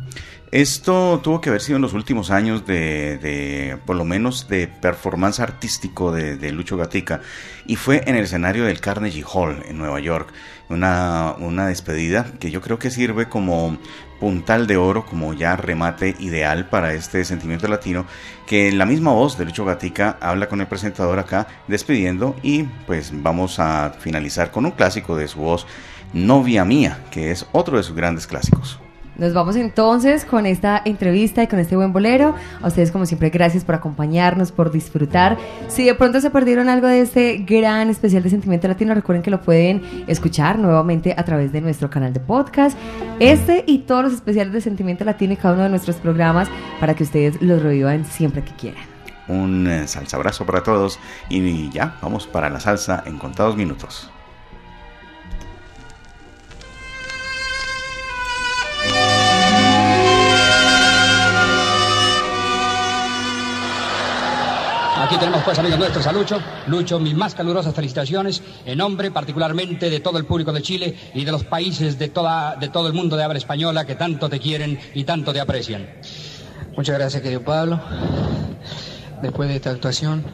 [0.50, 4.66] Esto tuvo que haber sido en los últimos años de, de, por lo menos, de
[4.68, 7.22] performance artístico de, de Lucho Gatica
[7.66, 10.30] y fue en el escenario del Carnegie Hall en Nueva York.
[10.68, 13.78] Una, una despedida que yo creo que sirve como
[14.22, 18.06] puntal de oro, como ya remate ideal para este sentimiento latino,
[18.46, 23.10] que la misma voz de Lucho Gatica habla con el presentador acá despidiendo y pues
[23.12, 25.66] vamos a finalizar con un clásico de su voz,
[26.12, 28.81] Novia Mía, que es otro de sus grandes clásicos.
[29.16, 32.34] Nos vamos entonces con esta entrevista y con este buen bolero.
[32.62, 35.36] A ustedes, como siempre, gracias por acompañarnos, por disfrutar.
[35.68, 39.30] Si de pronto se perdieron algo de este gran especial de Sentimiento Latino, recuerden que
[39.30, 42.76] lo pueden escuchar nuevamente a través de nuestro canal de podcast.
[43.20, 46.48] Este y todos los especiales de Sentimiento Latino y cada uno de nuestros programas
[46.80, 48.92] para que ustedes los revivan siempre que quieran.
[49.28, 50.98] Un eh, salsa abrazo para todos
[51.28, 54.11] y ya, vamos para la salsa en contados minutos.
[65.12, 66.40] Aquí tenemos pues amigos nuestros a Lucho.
[66.68, 71.26] Lucho, mis más calurosas felicitaciones en nombre particularmente de todo el público de Chile y
[71.26, 74.40] de los países de, toda, de todo el mundo de habla española que tanto te
[74.40, 75.86] quieren y tanto te aprecian.
[76.78, 77.78] Muchas gracias, querido Pablo.
[79.20, 80.24] Después de esta actuación,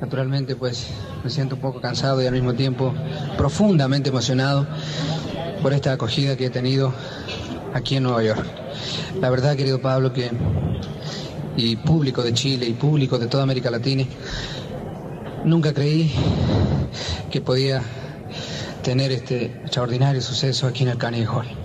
[0.00, 0.86] naturalmente, pues
[1.24, 2.94] me siento un poco cansado y al mismo tiempo
[3.36, 4.64] profundamente emocionado
[5.60, 6.94] por esta acogida que he tenido
[7.72, 8.46] aquí en Nueva York.
[9.20, 10.30] La verdad, querido Pablo, que
[11.56, 14.04] y público de Chile y público de toda América Latina,
[15.44, 16.12] nunca creí
[17.30, 17.82] que podía
[18.82, 21.63] tener este extraordinario suceso aquí en el Carnegie Hall.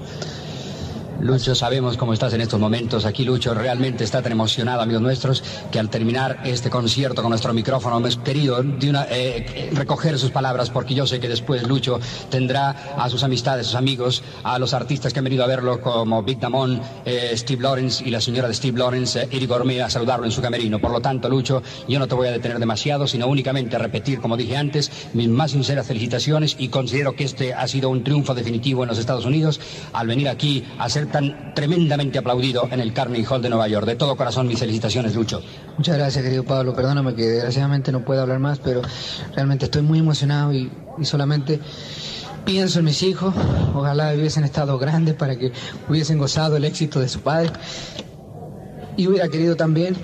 [1.22, 3.06] Lucho, sabemos cómo estás en estos momentos.
[3.06, 7.54] Aquí Lucho realmente está tan emocionado, amigos nuestros, que al terminar este concierto con nuestro
[7.54, 11.68] micrófono hemos querido de una, eh, eh, recoger sus palabras porque yo sé que después
[11.68, 12.00] Lucho
[12.30, 16.24] tendrá a sus amistades, sus amigos, a los artistas que han venido a verlo como
[16.24, 19.90] Big Damon, eh, Steve Lawrence y la señora de Steve Lawrence, eh, Eric Gourmet, a
[19.90, 20.80] saludarlo en su camerino.
[20.80, 24.22] Por lo tanto, Lucho, yo no te voy a detener demasiado, sino únicamente a repetir,
[24.22, 28.34] como dije antes, mis más sinceras felicitaciones y considero que este ha sido un triunfo
[28.34, 29.60] definitivo en los Estados Unidos
[29.92, 33.86] al venir aquí a ser tan tremendamente aplaudido en el Carnegie Hall de Nueva York.
[33.86, 35.42] De todo corazón, mis felicitaciones, Lucho.
[35.78, 36.74] Muchas gracias, querido Pablo.
[36.76, 38.82] Perdóname que desgraciadamente no puedo hablar más, pero
[39.36, 41.60] realmente estoy muy emocionado y, y solamente
[42.46, 43.34] pienso en mis hijos.
[43.74, 45.52] Ojalá hubiesen estado grandes para que
[45.88, 47.52] hubiesen gozado el éxito de su padre.
[48.98, 49.96] Y hubiera querido también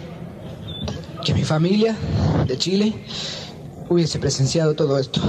[1.23, 1.95] que mi familia
[2.47, 2.93] de Chile
[3.89, 5.21] hubiese presenciado todo esto.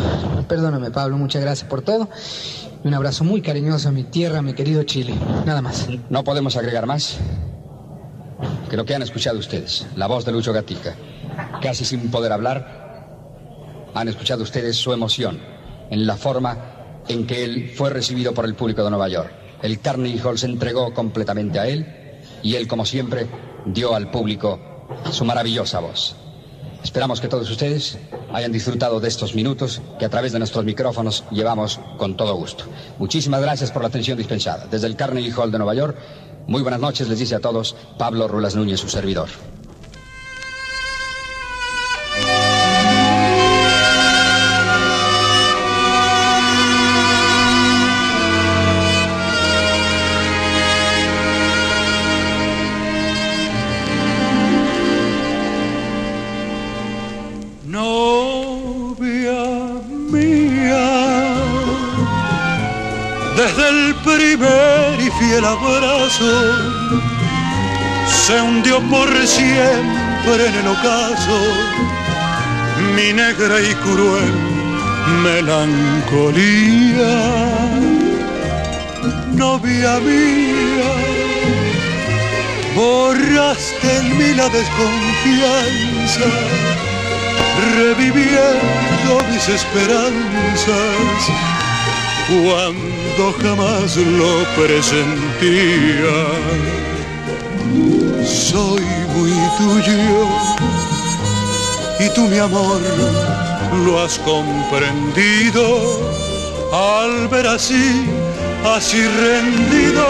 [0.48, 1.16] Perdóname, Pablo.
[1.16, 2.08] Muchas gracias por todo.
[2.86, 5.12] Un abrazo muy cariñoso a mi tierra, mi querido Chile.
[5.44, 5.88] Nada más.
[6.08, 7.18] No podemos agregar más
[8.70, 10.94] que lo que han escuchado ustedes, la voz de Lucho Gatica.
[11.60, 15.40] Casi sin poder hablar, han escuchado ustedes su emoción
[15.90, 19.32] en la forma en que él fue recibido por el público de Nueva York.
[19.62, 23.26] El Carnegie Hall se entregó completamente a él y él, como siempre,
[23.64, 24.60] dio al público
[25.10, 26.14] su maravillosa voz.
[26.84, 27.98] Esperamos que todos ustedes
[28.36, 32.64] hayan disfrutado de estos minutos que a través de nuestros micrófonos llevamos con todo gusto.
[32.98, 34.66] Muchísimas gracias por la atención dispensada.
[34.70, 35.96] Desde el Carnegie Hall de Nueva York,
[36.46, 39.30] muy buenas noches, les dice a todos Pablo Rulas Núñez, su servidor.
[70.26, 71.38] Siempre en el ocaso
[72.94, 74.32] mi negra y cruel
[75.22, 77.14] melancolía.
[79.34, 80.92] Novia mía,
[82.74, 86.30] borraste en mí la desconfianza
[87.76, 91.20] reviviendo mis esperanzas
[92.28, 96.16] cuando jamás lo presentía.
[98.24, 100.28] Soy muy tuyo.
[101.98, 102.80] Y tú mi amor
[103.84, 105.64] lo has comprendido.
[106.72, 108.04] Al ver así,
[108.76, 110.04] así rendido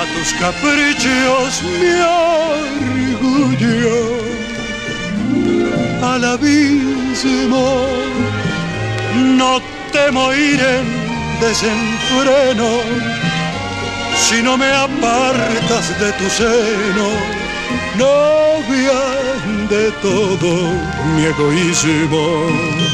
[0.00, 1.92] a tus caprichos mi
[3.20, 4.00] orgullo.
[6.02, 7.86] Al abismo.
[9.14, 9.60] No
[9.92, 10.86] temo ir en
[11.40, 13.12] desenfreno
[14.32, 17.08] si no me apartas de tu seno,
[17.96, 19.00] novia
[19.68, 20.52] de todo
[21.14, 22.91] mi egoísmo.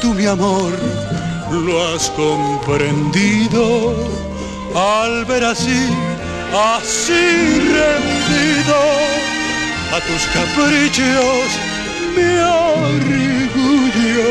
[0.00, 0.72] Tú mi amor.
[1.50, 3.94] Lo has comprendido.
[4.74, 5.88] Al ver así,
[6.76, 8.78] así rendido
[9.96, 11.46] a tus caprichos
[12.14, 12.32] mi
[12.78, 14.30] orgullo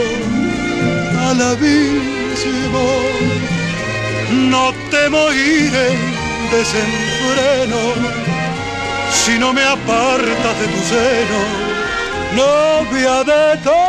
[1.28, 2.88] al abismo.
[4.50, 6.00] No temo ir en
[6.52, 8.20] desenfreno
[9.12, 11.42] si no me apartas de tu seno,
[12.36, 13.89] novia de todo